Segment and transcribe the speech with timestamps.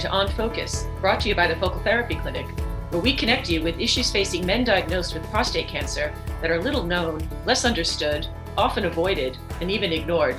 [0.00, 2.46] to On Focus, brought to you by the Focal Therapy Clinic,
[2.90, 6.82] where we connect you with issues facing men diagnosed with prostate cancer that are little
[6.82, 8.26] known, less understood,
[8.56, 10.36] often avoided, and even ignored.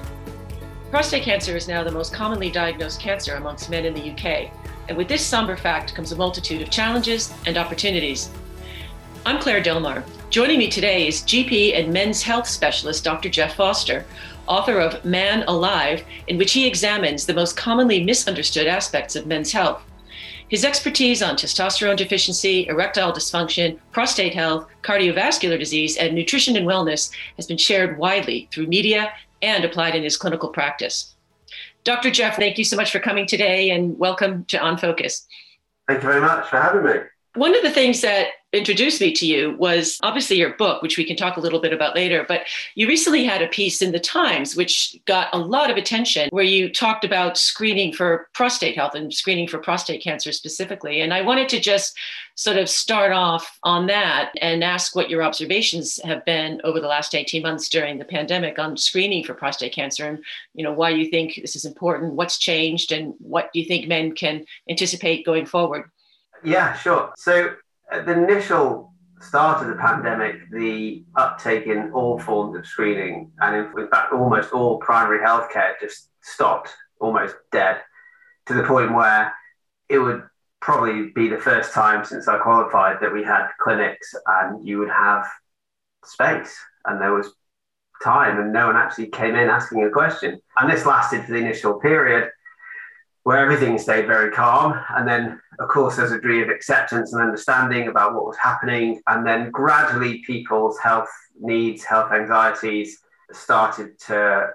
[0.90, 4.51] Prostate cancer is now the most commonly diagnosed cancer amongst men in the UK,
[4.90, 8.32] and with this somber fact comes a multitude of challenges and opportunities.
[9.28, 10.04] I'm Claire Delmar.
[10.32, 13.29] Joining me today is GP and men's health specialist Dr.
[13.29, 14.05] Jeff Foster,
[14.52, 19.54] author of Man Alive, in which he examines the most commonly misunderstood aspects of men's
[19.54, 19.82] health.
[20.50, 27.12] His expertise on testosterone deficiency, erectile dysfunction, prostate health, cardiovascular disease, and nutrition and wellness
[27.38, 31.16] has been shared widely through media and applied in his clinical practice.
[31.86, 32.12] Dr.
[32.12, 35.26] Jeff, thank you so much for coming today and welcome to On Focus.
[35.88, 36.99] Thank you very much for having me.
[37.36, 41.05] One of the things that introduced me to you was obviously your book, which we
[41.05, 42.26] can talk a little bit about later.
[42.28, 42.41] But
[42.76, 46.44] you recently had a piece in the Times, which got a lot of attention, where
[46.44, 51.02] you talked about screening for prostate health and screening for prostate cancer specifically.
[51.02, 51.98] And I wanted to just
[52.35, 56.88] sort of start off on that and ask what your observations have been over the
[56.88, 60.20] last 18 months during the pandemic on screening for prostate cancer and
[60.54, 63.88] you know why you think this is important what's changed and what do you think
[63.88, 65.91] men can anticipate going forward
[66.44, 67.11] yeah, sure.
[67.17, 67.55] So
[67.92, 73.56] at the initial start of the pandemic, the uptake in all forms of screening, and
[73.78, 76.69] in, fact, almost all primary healthcare just stopped,
[77.00, 77.81] almost dead,
[78.47, 79.34] to the point where
[79.89, 80.23] it would
[80.62, 84.89] probably be the first time since I qualified that we had clinics and you would
[84.89, 85.28] have
[86.06, 87.34] space and there was
[88.03, 90.39] time and no one actually came in asking a question.
[90.59, 92.30] And this lasted for the initial period
[93.23, 94.80] where everything stayed very calm.
[94.89, 99.02] And then, of course, there's a degree of acceptance and understanding about what was happening.
[99.08, 103.00] And then gradually, people's health needs, health anxieties
[103.31, 104.47] started to uh,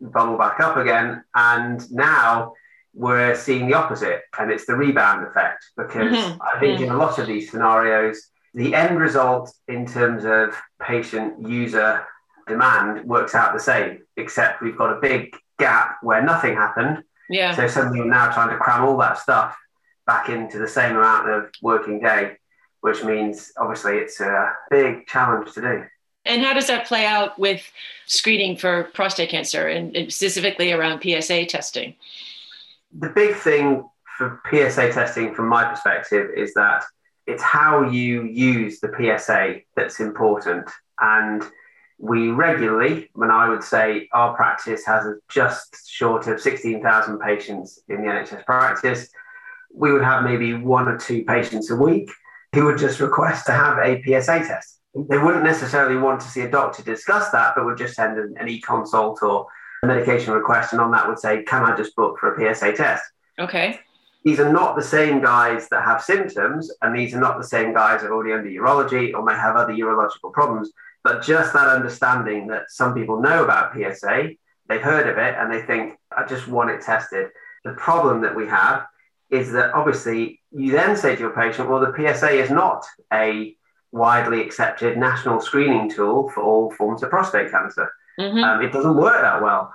[0.00, 1.24] bubble back up again.
[1.34, 2.54] And now
[2.94, 5.64] we're seeing the opposite, and it's the rebound effect.
[5.76, 6.42] Because mm-hmm.
[6.42, 6.84] I think mm-hmm.
[6.84, 12.04] in a lot of these scenarios, the end result in terms of patient user
[12.46, 17.54] demand works out the same, except we've got a big gap where nothing happened yeah.
[17.54, 19.56] So suddenly you're now trying to cram all that stuff
[20.06, 22.36] back into the same amount of working day,
[22.80, 25.84] which means obviously it's a big challenge to do.
[26.24, 27.62] And how does that play out with
[28.06, 31.94] screening for prostate cancer and specifically around PSA testing?
[32.96, 33.88] The big thing
[34.18, 36.84] for PSA testing, from my perspective, is that
[37.26, 40.70] it's how you use the PSA that's important.
[41.00, 41.42] And
[41.98, 48.02] we regularly, when I would say our practice has just short of 16,000 patients in
[48.02, 49.08] the NHS practice,
[49.74, 52.10] we would have maybe one or two patients a week
[52.54, 54.80] who would just request to have a PSA test.
[54.94, 58.34] They wouldn't necessarily want to see a doctor discuss that, but would just send an,
[58.38, 59.46] an e-consult or
[59.82, 62.72] a medication request, and on that would say, "Can I just book for a PSA
[62.74, 63.02] test?"
[63.38, 63.80] Okay.
[64.24, 67.72] These are not the same guys that have symptoms, and these are not the same
[67.72, 70.70] guys that are already under urology or may have other urological problems.
[71.04, 74.30] But just that understanding that some people know about PSA,
[74.68, 77.28] they've heard of it, and they think, I just want it tested.
[77.64, 78.86] The problem that we have
[79.30, 83.56] is that obviously you then say to your patient, well, the PSA is not a
[83.90, 87.90] widely accepted national screening tool for all forms of prostate cancer.
[88.18, 88.38] Mm-hmm.
[88.38, 89.72] Um, it doesn't work that well.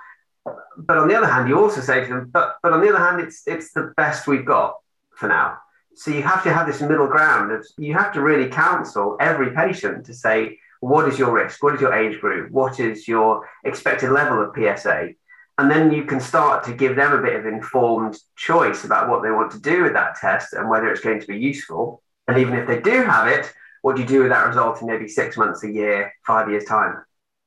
[0.76, 2.98] But on the other hand, you also say to them, but, but on the other
[2.98, 4.76] hand, it's, it's the best we've got
[5.16, 5.58] for now.
[5.94, 7.50] So you have to have this middle ground.
[7.50, 11.62] Of, you have to really counsel every patient to say, what is your risk?
[11.62, 12.50] What is your age group?
[12.50, 15.10] What is your expected level of PSA?
[15.58, 19.22] And then you can start to give them a bit of informed choice about what
[19.22, 22.00] they want to do with that test and whether it's going to be useful.
[22.28, 23.52] And even if they do have it,
[23.82, 26.64] what do you do with that result in maybe six months, a year, five years'
[26.64, 27.02] time?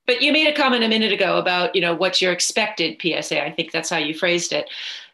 [0.08, 3.46] But you made a comment a minute ago about, you know, what's your expected PSA.
[3.46, 4.70] I think that's how you phrased it.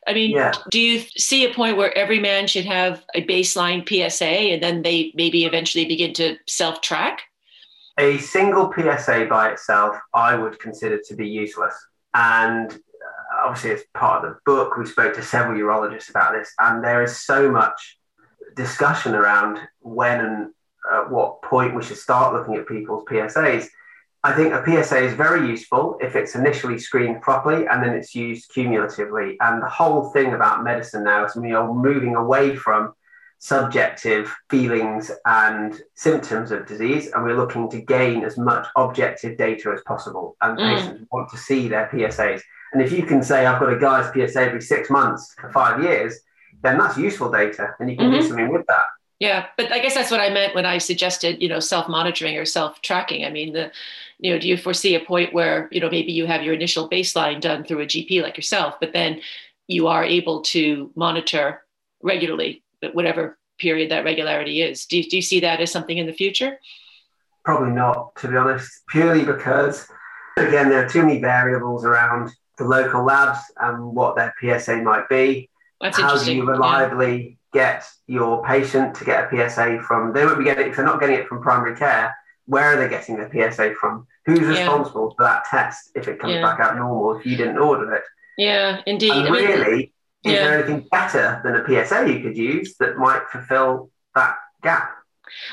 [0.07, 0.53] I mean, yeah.
[0.71, 4.81] do you see a point where every man should have a baseline PSA and then
[4.81, 7.23] they maybe eventually begin to self track?
[7.97, 11.73] A single PSA by itself, I would consider to be useless.
[12.13, 16.53] And uh, obviously, as part of the book, we spoke to several urologists about this,
[16.59, 17.97] and there is so much
[18.55, 20.53] discussion around when and
[20.91, 23.67] at what point we should start looking at people's PSAs.
[24.23, 28.15] I think a PSA is very useful if it's initially screened properly and then it's
[28.15, 29.37] used cumulatively.
[29.39, 32.93] And the whole thing about medicine now is we are moving away from
[33.39, 39.71] subjective feelings and symptoms of disease, and we're looking to gain as much objective data
[39.73, 40.35] as possible.
[40.41, 40.75] And mm.
[40.75, 42.41] patients want to see their PSAs.
[42.73, 45.81] And if you can say, I've got a guy's PSA every six months for five
[45.81, 46.19] years,
[46.63, 48.21] then that's useful data, and you can mm-hmm.
[48.21, 48.85] do something with that.
[49.19, 52.45] Yeah, but I guess that's what I meant when I suggested, you know, self-monitoring or
[52.45, 53.25] self-tracking.
[53.25, 53.71] I mean, the,
[54.19, 56.87] you know, do you foresee a point where, you know, maybe you have your initial
[56.87, 59.21] baseline done through a GP like yourself, but then
[59.67, 61.63] you are able to monitor
[62.03, 62.63] regularly,
[62.93, 64.85] whatever period that regularity is.
[64.85, 66.59] Do you, do you see that as something in the future?
[67.43, 69.87] Probably not, to be honest, purely because,
[70.37, 75.07] again, there are too many variables around the local labs and what their PSA might
[75.09, 75.49] be.
[75.79, 77.75] That's How do you reliably yeah.
[77.77, 80.11] get your patient to get a PSA from?
[80.13, 82.15] They won't be getting it if they're not getting it from primary care.
[82.45, 84.07] Where are they getting their PSA from?
[84.25, 84.49] Who's Yeah.
[84.49, 86.41] responsible for that test if it comes Yeah.
[86.41, 88.03] back out normal if you didn't order it?
[88.37, 89.11] Yeah, indeed.
[89.11, 90.43] And I mean, really, is yeah.
[90.43, 94.97] there anything better than a PSA you could use that might fulfill that gap?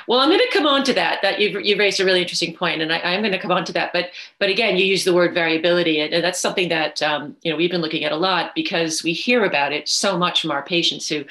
[0.07, 1.21] Well, I'm going to come on to that.
[1.23, 3.65] That you've, you've raised a really interesting point, and I, I'm going to come on
[3.67, 3.93] to that.
[3.93, 7.51] But but again, you use the word variability, and, and that's something that um, you
[7.51, 10.51] know we've been looking at a lot because we hear about it so much from
[10.51, 11.09] our patients.
[11.09, 11.25] Who,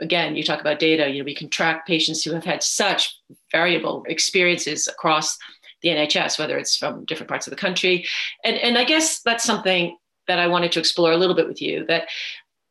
[0.00, 1.08] again, you talk about data.
[1.08, 3.18] You know, we can track patients who have had such
[3.52, 5.36] variable experiences across
[5.82, 8.06] the NHS, whether it's from different parts of the country,
[8.44, 9.96] and and I guess that's something
[10.26, 11.84] that I wanted to explore a little bit with you.
[11.86, 12.08] That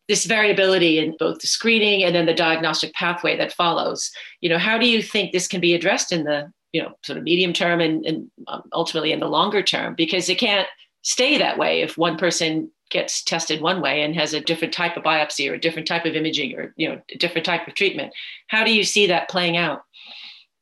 [0.09, 4.11] this variability in both the screening and then the diagnostic pathway that follows
[4.41, 7.17] you know how do you think this can be addressed in the you know sort
[7.17, 10.67] of medium term and, and um, ultimately in the longer term because it can't
[11.03, 14.97] stay that way if one person gets tested one way and has a different type
[14.97, 17.73] of biopsy or a different type of imaging or you know a different type of
[17.75, 18.11] treatment
[18.47, 19.83] how do you see that playing out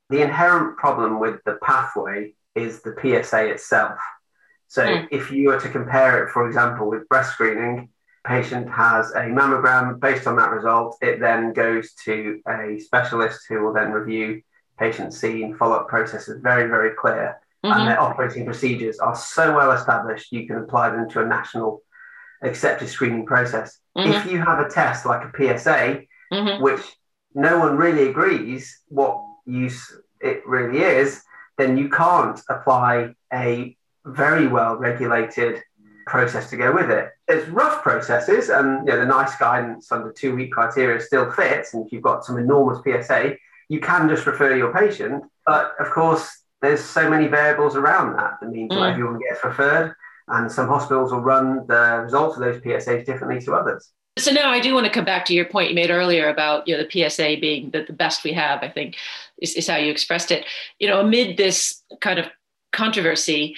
[0.10, 4.00] The inherent problem with the pathway is the PSA itself.
[4.68, 5.06] So Hmm.
[5.12, 7.90] if you were to compare it, for example, with breast screening,
[8.28, 10.00] patient has a mammogram.
[10.00, 14.42] Based on that result, it then goes to a specialist who will then review
[14.78, 15.56] patient scene.
[15.56, 17.76] Follow-up process is very, very clear, Mhm.
[17.76, 21.82] and their operating procedures are so well established you can apply them to a national
[22.44, 23.80] accepted screening process.
[23.98, 24.14] Mhm.
[24.14, 26.62] If you have a test like a PSA, Mhm.
[26.62, 26.84] which
[27.34, 31.24] no one really agrees what use it really is,
[31.58, 33.76] then you can't apply a
[34.06, 35.64] very well regulated
[36.08, 37.10] process to go with it.
[37.28, 41.74] There's rough processes, and you know, the NICE guidance under two week criteria still fits.
[41.74, 43.36] And if you've got some enormous PSA,
[43.70, 45.24] you can just refer your patient.
[45.46, 48.92] But of course, there's so many variables around that that means Mm.
[48.92, 49.94] everyone gets referred.
[50.30, 53.94] And some hospitals will run the results of those PSAs differently to others.
[54.18, 56.68] So now I do want to come back to your point you made earlier about
[56.68, 58.64] you know the PSA being the, the best we have.
[58.64, 58.98] I think
[59.42, 60.46] is, is how you expressed it.
[60.80, 62.26] You know, amid this kind of
[62.74, 63.56] controversy,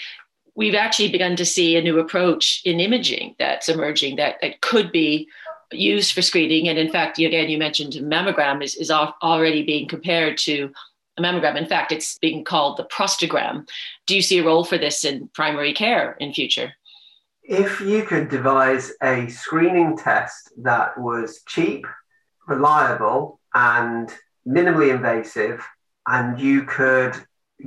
[0.60, 4.92] we've actually begun to see a new approach in imaging that's emerging that, that could
[4.92, 5.26] be
[5.72, 6.68] used for screening.
[6.68, 10.70] And in fact, again, you mentioned mammogram is, is already being compared to
[11.18, 11.56] a mammogram.
[11.56, 13.68] In fact, it's being called the prostagram.
[14.06, 16.74] Do you see a role for this in primary care in future?
[17.42, 21.88] If you could devise a screening test that was cheap,
[22.50, 24.14] reliable, and
[24.46, 25.66] minimally invasive,
[26.06, 27.16] and you could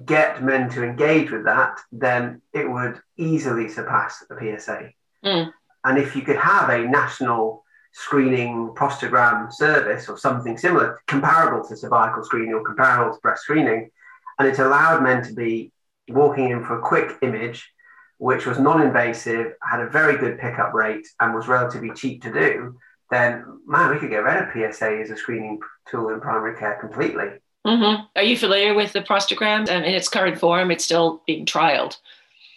[0.05, 4.91] get men to engage with that, then it would easily surpass the PSA.
[5.25, 5.53] Mm.
[5.85, 11.77] And if you could have a national screening prostagram service or something similar, comparable to
[11.77, 13.91] cervical screening or comparable to breast screening,
[14.39, 15.71] and it allowed men to be
[16.09, 17.71] walking in for a quick image,
[18.19, 22.33] which was non invasive, had a very good pickup rate, and was relatively cheap to
[22.33, 22.77] do,
[23.11, 26.79] then man, we could get rid of PSA as a screening tool in primary care
[26.81, 27.29] completely.
[27.67, 28.05] Mm-hmm.
[28.17, 30.71] Are you familiar with the prostagram um, in its current form?
[30.71, 31.97] It's still being trialed.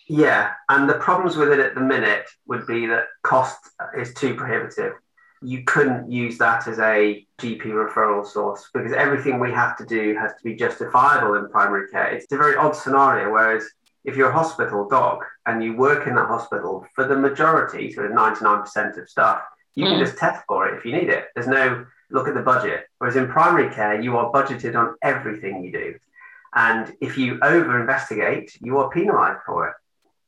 [0.07, 3.57] Yeah, and the problems with it at the minute would be that cost
[3.97, 4.93] is too prohibitive.
[5.41, 10.15] You couldn't use that as a GP referral source because everything we have to do
[10.15, 12.07] has to be justifiable in primary care.
[12.07, 13.31] It's a very odd scenario.
[13.31, 13.63] Whereas
[14.05, 18.07] if you're a hospital doc and you work in that hospital, for the majority, sort
[18.07, 19.41] of 99% of stuff,
[19.75, 20.05] you can Mm.
[20.05, 21.27] just test for it if you need it.
[21.35, 22.85] There's no look at the budget.
[22.97, 25.95] Whereas in primary care, you are budgeted on everything you do.
[26.53, 29.75] And if you over investigate, you are penalized for it.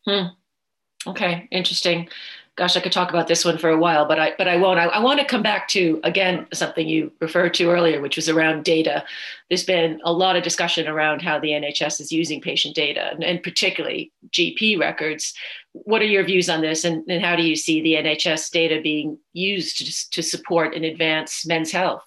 [0.05, 1.09] Hmm.
[1.09, 2.09] Okay, interesting.
[2.57, 4.79] Gosh, I could talk about this one for a while, but I but I won't.
[4.79, 8.29] I, I want to come back to again something you referred to earlier, which was
[8.29, 9.03] around data.
[9.49, 13.23] There's been a lot of discussion around how the NHS is using patient data, and,
[13.23, 15.33] and particularly GP records.
[15.73, 18.81] What are your views on this, and, and how do you see the NHS data
[18.81, 22.03] being used to, to support and advance men's health?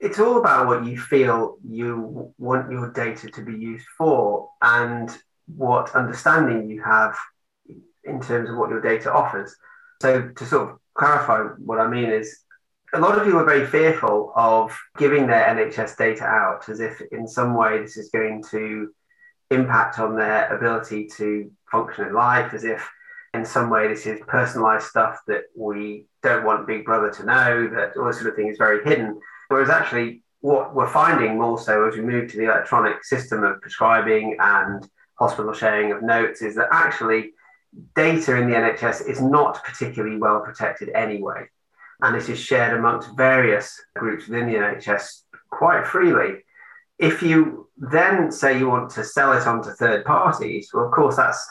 [0.00, 5.10] it's all about what you feel you want your data to be used for and
[5.56, 7.14] what understanding you have
[8.10, 9.54] in terms of what your data offers.
[10.02, 12.44] So, to sort of clarify what I mean is
[12.92, 17.00] a lot of people are very fearful of giving their NHS data out as if
[17.12, 18.92] in some way this is going to
[19.50, 22.88] impact on their ability to function in life, as if
[23.34, 27.68] in some way this is personalized stuff that we don't want Big Brother to know,
[27.68, 29.20] that all this sort of thing is very hidden.
[29.48, 33.60] Whereas actually, what we're finding more so as we move to the electronic system of
[33.60, 34.88] prescribing and
[35.18, 37.32] hospital sharing of notes is that actually
[37.94, 41.48] data in the NHS is not particularly well protected anyway.
[42.02, 46.44] and it is shared amongst various groups within the NHS quite freely.
[46.98, 50.92] If you then say you want to sell it on to third parties, well, of
[50.92, 51.48] course, that's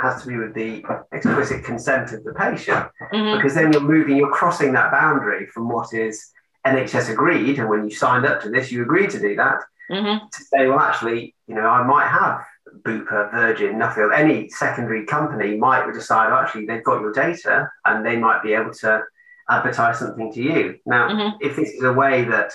[0.00, 3.36] has to be with the explicit consent of the patient, mm-hmm.
[3.36, 6.30] because then you're moving, you're crossing that boundary from what is
[6.64, 9.60] NHS agreed, and when you signed up to this, you agreed to do that.
[9.90, 10.26] Mm-hmm.
[10.32, 12.44] To say, well, actually, you know, I might have
[12.82, 18.16] Bupa, Virgin, Nuffield, any secondary company might decide, actually, they've got your data and they
[18.16, 19.02] might be able to
[19.48, 20.78] advertise something to you.
[20.86, 21.36] Now, mm-hmm.
[21.40, 22.52] if this is a way that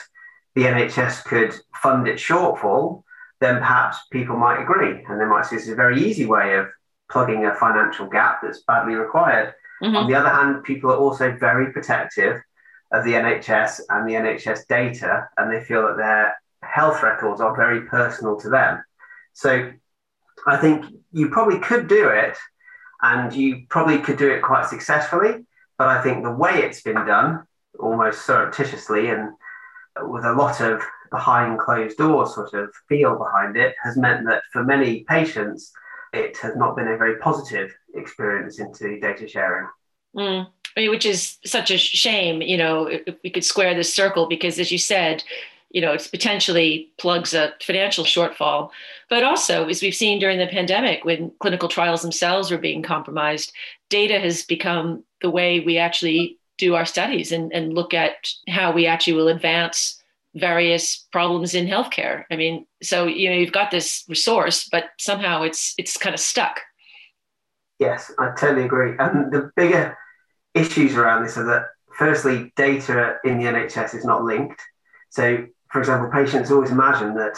[0.56, 3.04] the NHS could fund its shortfall,
[3.42, 6.56] then perhaps people might agree and they might see this as a very easy way
[6.56, 6.68] of
[7.12, 9.54] plugging a financial gap that's badly required.
[9.84, 9.96] Mm-hmm.
[9.96, 12.42] On the other hand, people are also very protective
[12.92, 17.56] of the NHS and the NHS data, and they feel that their health records are
[17.56, 18.84] very personal to them.
[19.34, 19.72] So
[20.46, 22.38] I think you probably could do it,
[23.02, 25.46] and you probably could do it quite successfully.
[25.78, 27.46] But I think the way it's been done,
[27.80, 29.34] almost surreptitiously and
[30.02, 34.42] with a lot of behind closed doors sort of feel behind it, has meant that
[34.52, 35.72] for many patients,
[36.14, 39.68] it has not been a very positive experience into data sharing.
[40.16, 40.48] Mm.
[40.76, 44.28] I mean, which is such a shame, you know, if we could square this circle,
[44.28, 45.24] because as you said,
[45.72, 48.70] you know, it potentially plugs a financial shortfall.
[49.10, 53.52] But also, as we've seen during the pandemic, when clinical trials themselves were being compromised,
[53.90, 58.72] data has become the way we actually do our studies and, and look at how
[58.72, 60.02] we actually will advance
[60.36, 62.24] various problems in healthcare.
[62.32, 66.20] I mean, so you know, you've got this resource, but somehow it's it's kind of
[66.20, 66.62] stuck.
[67.80, 68.94] Yes, I totally agree.
[68.98, 69.98] And the bigger
[70.54, 71.66] issues around this are that
[71.98, 74.62] firstly, data in the NHS is not linked.
[75.10, 77.38] So, for example, patients always imagine that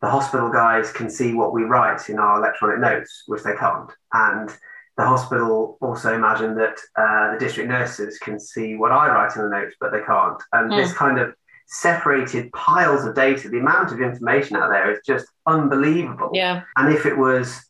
[0.00, 3.90] the hospital guys can see what we write in our electronic notes, which they can't.
[4.12, 4.48] And
[4.96, 9.42] the hospital also imagine that uh, the district nurses can see what I write in
[9.42, 10.40] the notes, but they can't.
[10.52, 10.80] And mm.
[10.80, 11.34] this kind of
[11.66, 16.30] separated piles of data, the amount of information out there is just unbelievable.
[16.32, 16.62] Yeah.
[16.76, 17.60] And if it was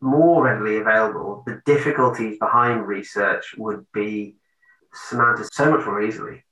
[0.00, 4.36] more readily available, the difficulties behind research would be
[4.94, 6.42] surmounted so much more easily.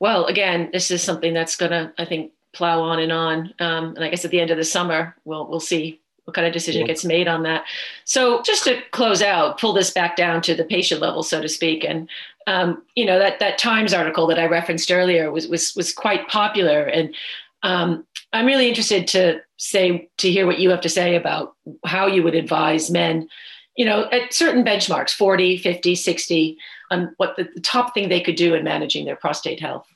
[0.00, 3.54] Well, again, this is something that's going to, I think, plow on and on.
[3.60, 6.46] Um, and I guess at the end of the summer, we'll we'll see what kind
[6.46, 6.88] of decision yeah.
[6.88, 7.64] gets made on that.
[8.04, 11.48] So just to close out, pull this back down to the patient level, so to
[11.48, 12.08] speak, and
[12.46, 16.28] um, you know that that Times article that I referenced earlier was was was quite
[16.28, 17.14] popular, and
[17.62, 22.06] um, I'm really interested to say to hear what you have to say about how
[22.06, 23.28] you would advise men,
[23.76, 26.58] you know, at certain benchmarks, 40, 50, 60,
[26.90, 29.86] on what the, the top thing they could do in managing their prostate health.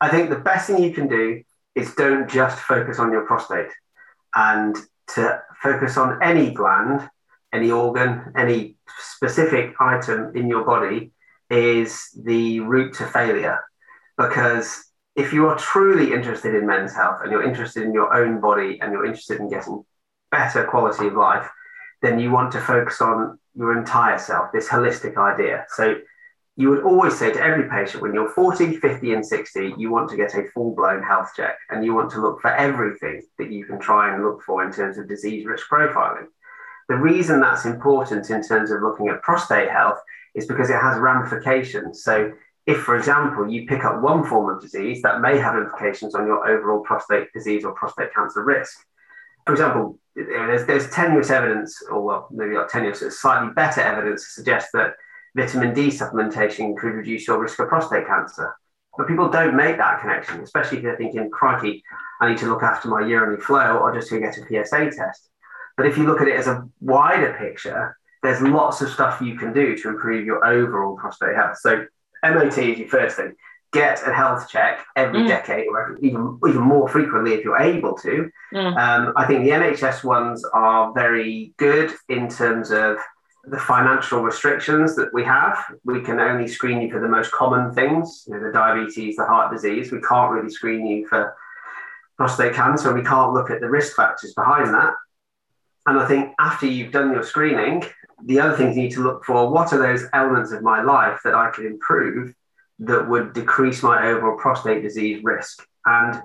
[0.00, 1.42] I think the best thing you can do
[1.74, 3.70] is don't just focus on your prostate
[4.34, 4.76] and
[5.14, 7.08] to focus on any gland,
[7.52, 11.12] any organ, any specific item in your body
[11.50, 13.58] is the route to failure.
[14.16, 14.84] Because
[15.16, 18.78] if you are truly interested in men's health and you're interested in your own body
[18.80, 19.84] and you're interested in getting
[20.30, 21.48] better quality of life,
[22.02, 25.64] then you want to focus on your entire self, this holistic idea.
[25.70, 25.96] So
[26.58, 30.10] you would always say to every patient when you're 40, 50, and 60, you want
[30.10, 33.52] to get a full blown health check and you want to look for everything that
[33.52, 36.26] you can try and look for in terms of disease risk profiling.
[36.88, 39.98] The reason that's important in terms of looking at prostate health
[40.34, 42.02] is because it has ramifications.
[42.02, 42.32] So,
[42.66, 46.26] if, for example, you pick up one form of disease that may have implications on
[46.26, 48.84] your overall prostate disease or prostate cancer risk.
[49.46, 54.24] For example, there's, there's tenuous evidence, or well, maybe not tenuous, it's slightly better evidence
[54.24, 54.94] to suggest that
[55.38, 58.54] vitamin D supplementation could reduce your risk of prostate cancer.
[58.96, 61.84] But people don't make that connection, especially if they're thinking, crikey,
[62.20, 65.28] I need to look after my urinary flow or just to get a PSA test.
[65.76, 69.36] But if you look at it as a wider picture, there's lots of stuff you
[69.36, 71.58] can do to improve your overall prostate health.
[71.60, 71.86] So
[72.24, 73.34] MOT is your first thing.
[73.72, 75.28] Get a health check every mm.
[75.28, 78.30] decade, or every, even even more frequently if you're able to.
[78.52, 78.76] Mm.
[78.76, 82.96] Um, I think the NHS ones are very good in terms of
[83.44, 85.58] the financial restrictions that we have.
[85.84, 89.24] We can only screen you for the most common things, you know, the diabetes, the
[89.24, 89.92] heart disease.
[89.92, 91.34] We can't really screen you for
[92.16, 92.92] prostate cancer.
[92.92, 94.94] We can't look at the risk factors behind that.
[95.86, 97.84] And I think after you've done your screening,
[98.24, 101.20] the other things you need to look for what are those elements of my life
[101.24, 102.34] that I could improve
[102.80, 105.66] that would decrease my overall prostate disease risk?
[105.86, 106.20] And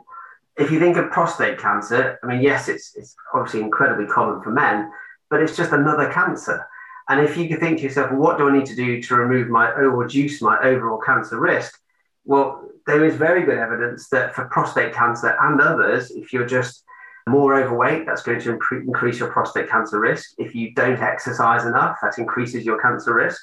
[0.58, 4.52] if you think of prostate cancer, I mean, yes, it's, it's obviously incredibly common for
[4.52, 4.92] men,
[5.30, 6.68] but it's just another cancer.
[7.10, 9.16] And if you could think to yourself, well, what do I need to do to
[9.16, 11.80] remove my or reduce my overall cancer risk?
[12.26, 16.84] Well, there is very good evidence that for prostate cancer and others, if you're just
[17.28, 20.32] more overweight, that's going to increase your prostate cancer risk.
[20.38, 23.42] If you don't exercise enough, that increases your cancer risk.